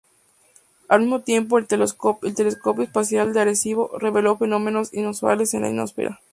Al 0.87 1.01
mismo 1.01 1.21
tiempo, 1.21 1.59
el 1.59 1.67
telescopio 1.67 2.83
espacial 2.83 3.33
de 3.33 3.41
Arecibo, 3.41 3.95
reveló 3.99 4.35
fenómenos 4.35 4.91
inusuales 4.95 5.53
en 5.53 5.61
la 5.61 5.69
ionosfera. 5.69 6.19